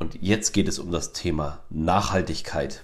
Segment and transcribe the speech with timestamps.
[0.00, 2.82] und jetzt geht es um das Thema Nachhaltigkeit.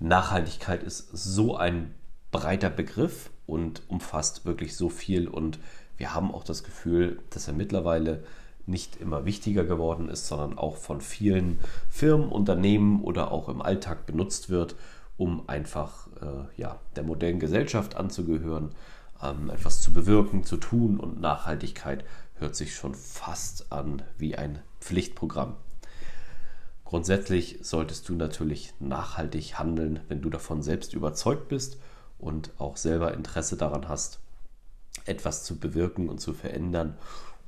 [0.00, 1.94] Nachhaltigkeit ist so ein
[2.32, 5.28] breiter Begriff und umfasst wirklich so viel.
[5.28, 5.58] Und
[5.98, 8.24] wir haben auch das Gefühl, dass er mittlerweile
[8.64, 14.06] nicht immer wichtiger geworden ist, sondern auch von vielen Firmen, Unternehmen oder auch im Alltag
[14.06, 14.74] benutzt wird,
[15.18, 18.70] um einfach äh, ja, der modernen Gesellschaft anzugehören,
[19.22, 20.98] ähm, etwas zu bewirken, zu tun.
[20.98, 22.04] Und Nachhaltigkeit
[22.38, 25.56] hört sich schon fast an wie ein Pflichtprogramm.
[26.86, 31.78] Grundsätzlich solltest du natürlich nachhaltig handeln, wenn du davon selbst überzeugt bist
[32.16, 34.20] und auch selber Interesse daran hast,
[35.04, 36.96] etwas zu bewirken und zu verändern.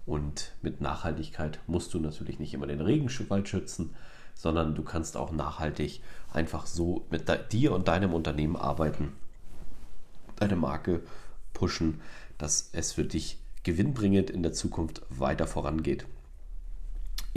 [0.06, 3.94] Und mit Nachhaltigkeit musst du natürlich nicht immer den Regenwald schützen,
[4.34, 9.12] sondern du kannst auch nachhaltig einfach so mit dir und deinem Unternehmen arbeiten,
[10.34, 11.00] deine Marke
[11.54, 12.00] pushen,
[12.38, 16.06] dass es für dich gewinnbringend in der Zukunft weiter vorangeht.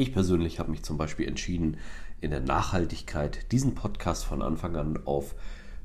[0.02, 1.78] Ich persönlich habe mich zum Beispiel entschieden,
[2.22, 5.36] in der Nachhaltigkeit diesen Podcast von Anfang an auf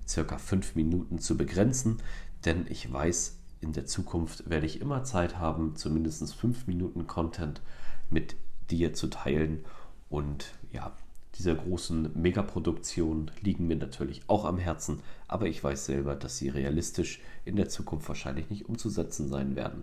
[0.08, 1.98] circa fünf Minuten zu begrenzen,
[2.46, 7.60] denn ich weiß, in der Zukunft werde ich immer Zeit haben, zumindest fünf Minuten Content
[8.08, 8.36] mit
[8.70, 9.66] dir zu teilen.
[10.08, 10.96] Und ja,
[11.34, 16.48] dieser großen Megaproduktion liegen mir natürlich auch am Herzen, aber ich weiß selber, dass sie
[16.48, 19.82] realistisch in der Zukunft wahrscheinlich nicht umzusetzen sein werden.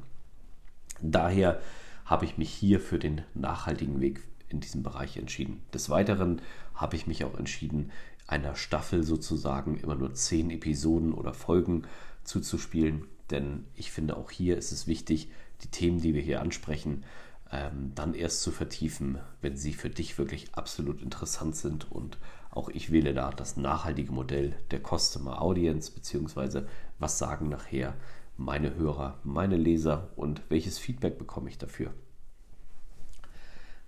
[1.04, 1.62] Daher
[2.06, 5.62] habe ich mich hier für den nachhaltigen Weg in diesem Bereich entschieden.
[5.74, 6.42] Des Weiteren
[6.76, 7.92] habe ich mich auch entschieden,
[8.28, 11.84] einer Staffel sozusagen immer nur zehn Episoden oder Folgen
[12.24, 15.30] zuzuspielen, denn ich finde auch hier ist es wichtig,
[15.62, 17.04] die Themen, die wir hier ansprechen,
[17.52, 21.92] ähm, dann erst zu vertiefen, wenn sie für dich wirklich absolut interessant sind.
[21.92, 22.18] Und
[22.52, 26.68] auch ich wähle da das nachhaltige Modell der Customer Audience, beziehungsweise
[27.00, 27.96] was sagen nachher
[28.38, 31.94] meine Hörer, meine Leser und welches Feedback bekomme ich dafür.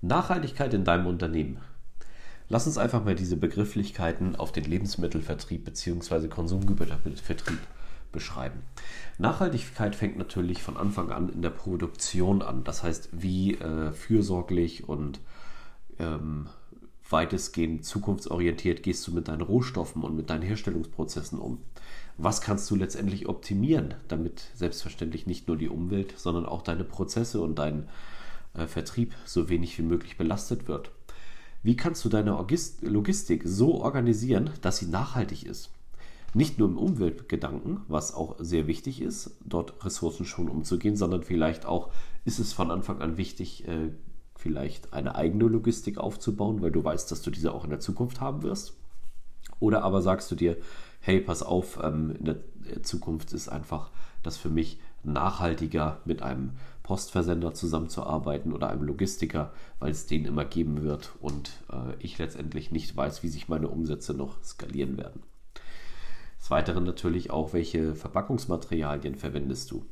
[0.01, 1.59] Nachhaltigkeit in deinem Unternehmen.
[2.47, 6.27] Lass uns einfach mal diese Begrifflichkeiten auf den Lebensmittelvertrieb bzw.
[6.27, 7.59] Konsumgütervertrieb
[8.11, 8.61] beschreiben.
[9.17, 12.63] Nachhaltigkeit fängt natürlich von Anfang an in der Produktion an.
[12.63, 15.19] Das heißt, wie äh, fürsorglich und
[15.99, 16.47] ähm,
[17.09, 21.59] weitestgehend zukunftsorientiert gehst du mit deinen Rohstoffen und mit deinen Herstellungsprozessen um
[22.17, 27.41] was kannst du letztendlich optimieren, damit selbstverständlich nicht nur die Umwelt, sondern auch deine Prozesse
[27.41, 27.89] und dein
[28.53, 30.91] äh, Vertrieb so wenig wie möglich belastet wird.
[31.61, 32.31] Wie kannst du deine
[32.81, 35.71] Logistik so organisieren, dass sie nachhaltig ist?
[36.33, 41.65] Nicht nur im Umweltgedanken, was auch sehr wichtig ist, dort Ressourcen schon umzugehen, sondern vielleicht
[41.65, 41.91] auch
[42.23, 43.89] ist es von Anfang an wichtig, äh,
[44.35, 48.21] vielleicht eine eigene Logistik aufzubauen, weil du weißt, dass du diese auch in der Zukunft
[48.21, 48.73] haben wirst.
[49.59, 50.57] Oder aber sagst du dir,
[50.99, 52.37] hey, pass auf, ähm, in der
[52.83, 53.91] Zukunft ist einfach
[54.23, 56.51] das für mich nachhaltiger mit einem
[56.83, 62.71] Postversender zusammenzuarbeiten oder einem Logistiker, weil es den immer geben wird und äh, ich letztendlich
[62.71, 65.23] nicht weiß, wie sich meine Umsätze noch skalieren werden.
[66.39, 69.85] Des Weiteren natürlich auch, welche Verpackungsmaterialien verwendest du?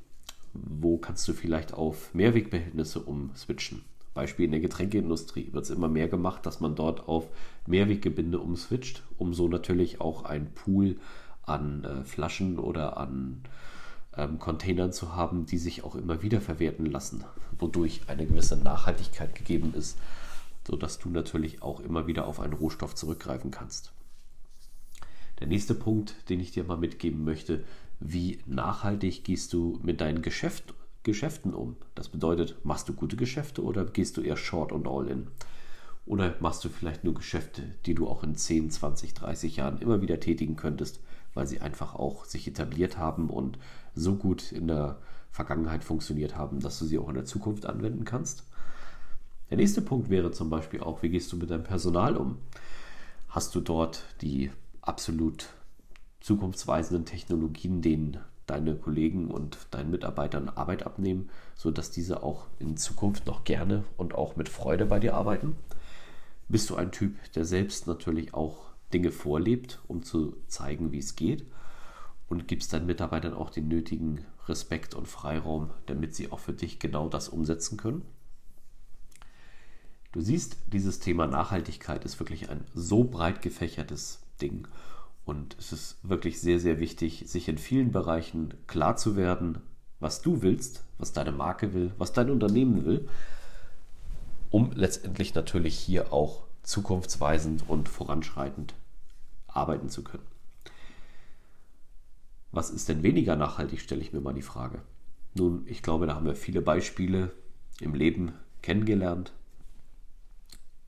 [0.53, 3.83] Wo kannst du vielleicht auf Mehrwegbehältnisse umswitchen?
[4.13, 7.27] Beispiel in der Getränkeindustrie wird es immer mehr gemacht, dass man dort auf
[7.65, 10.97] Mehrweggebinde umswitcht, um so natürlich auch einen Pool
[11.43, 13.41] an äh, Flaschen oder an
[14.15, 17.23] ähm, Containern zu haben, die sich auch immer wieder verwerten lassen,
[17.57, 19.97] wodurch eine gewisse Nachhaltigkeit gegeben ist,
[20.67, 23.91] sodass du natürlich auch immer wieder auf einen Rohstoff zurückgreifen kannst.
[25.39, 27.63] Der nächste Punkt, den ich dir mal mitgeben möchte,
[27.99, 30.73] wie nachhaltig gehst du mit deinem Geschäft
[31.03, 31.75] Geschäften um.
[31.95, 35.27] Das bedeutet, machst du gute Geschäfte oder gehst du eher Short und All-In?
[36.05, 40.01] Oder machst du vielleicht nur Geschäfte, die du auch in 10, 20, 30 Jahren immer
[40.01, 40.99] wieder tätigen könntest,
[41.33, 43.57] weil sie einfach auch sich etabliert haben und
[43.95, 44.99] so gut in der
[45.31, 48.43] Vergangenheit funktioniert haben, dass du sie auch in der Zukunft anwenden kannst?
[49.49, 52.37] Der nächste Punkt wäre zum Beispiel auch, wie gehst du mit deinem Personal um?
[53.29, 54.51] Hast du dort die
[54.81, 55.49] absolut
[56.19, 63.25] zukunftsweisenden Technologien, denen deine Kollegen und deinen Mitarbeitern Arbeit abnehmen, sodass diese auch in Zukunft
[63.25, 65.55] noch gerne und auch mit Freude bei dir arbeiten?
[66.49, 71.15] Bist du ein Typ, der selbst natürlich auch Dinge vorlebt, um zu zeigen, wie es
[71.15, 71.45] geht?
[72.29, 76.79] Und gibst deinen Mitarbeitern auch den nötigen Respekt und Freiraum, damit sie auch für dich
[76.79, 78.03] genau das umsetzen können?
[80.11, 84.67] Du siehst, dieses Thema Nachhaltigkeit ist wirklich ein so breit gefächertes Ding.
[85.25, 89.59] Und es ist wirklich sehr, sehr wichtig, sich in vielen Bereichen klar zu werden,
[89.99, 93.07] was du willst, was deine Marke will, was dein Unternehmen will,
[94.49, 98.73] um letztendlich natürlich hier auch zukunftsweisend und voranschreitend
[99.47, 100.25] arbeiten zu können.
[102.51, 104.81] Was ist denn weniger nachhaltig, stelle ich mir mal die Frage.
[105.33, 107.31] Nun, ich glaube, da haben wir viele Beispiele
[107.79, 109.33] im Leben kennengelernt.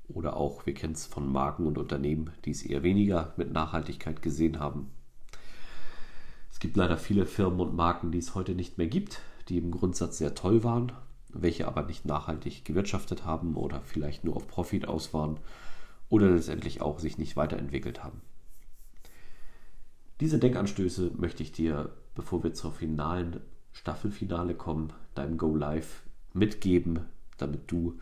[0.07, 4.21] Oder auch, wir kennen es von Marken und Unternehmen, die es eher weniger mit Nachhaltigkeit
[4.21, 4.91] gesehen haben.
[6.51, 9.71] Es gibt leider viele Firmen und Marken, die es heute nicht mehr gibt, die im
[9.71, 10.91] Grundsatz sehr toll waren,
[11.29, 15.37] welche aber nicht nachhaltig gewirtschaftet haben oder vielleicht nur auf Profit aus waren
[16.09, 18.21] oder letztendlich auch sich nicht weiterentwickelt haben.
[20.21, 23.41] Diese Denkanstöße möchte ich dir, bevor wir zur finalen
[23.73, 27.01] Staffelfinale kommen, deinem Go Live mitgeben,
[27.37, 27.99] damit du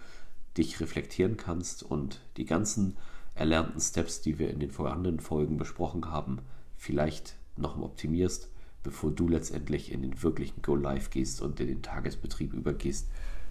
[0.58, 2.98] dich reflektieren kannst und die ganzen
[3.36, 6.40] erlernten Steps, die wir in den vorhandenen Folgen besprochen haben,
[6.78, 8.50] vielleicht noch optimierst,
[8.84, 13.08] bevor du letztendlich in den wirklichen Go Live gehst und in den Tagesbetrieb übergehst,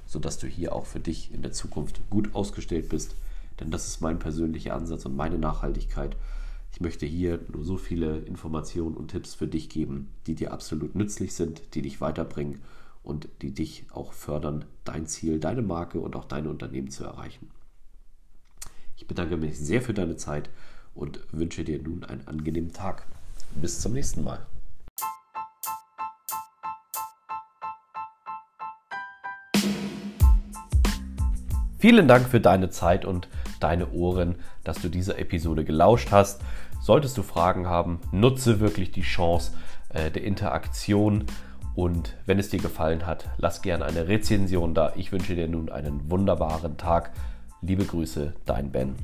[0.07, 3.17] sodass du hier auch für dich in der Zukunft gut ausgestellt bist.
[3.59, 6.17] Denn das ist mein persönlicher Ansatz und meine Nachhaltigkeit.
[6.73, 10.95] Ich möchte hier nur so viele Informationen und Tipps für dich geben, die dir absolut
[10.95, 12.61] nützlich sind, die dich weiterbringen
[13.03, 17.51] und die dich auch fördern, dein Ziel, deine Marke und auch dein Unternehmen zu erreichen.
[18.97, 20.51] Ich bedanke mich sehr für deine Zeit
[20.95, 23.07] und wünsche dir nun einen angenehmen Tag.
[23.55, 24.47] Bis zum nächsten Mal.
[31.79, 33.29] Vielen Dank für deine Zeit und
[33.59, 36.41] deine Ohren, dass du dieser Episode gelauscht hast.
[36.81, 39.53] Solltest du Fragen haben, nutze wirklich die Chance
[39.89, 41.25] äh, der Interaktion.
[41.75, 44.93] Und wenn es dir gefallen hat, lass gerne eine Rezension da.
[44.97, 47.13] Ich wünsche dir nun einen wunderbaren Tag.
[47.63, 48.97] Liebe Grüße, dein Ben.